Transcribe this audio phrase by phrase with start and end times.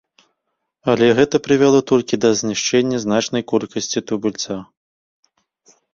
[0.93, 4.59] Але гэта прывяло толькі да знішчэння значнай колькасці тубыльцаў.